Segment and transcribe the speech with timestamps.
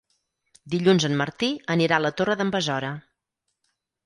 [0.75, 2.91] Dilluns en Martí anirà a la Torre d'en Besora.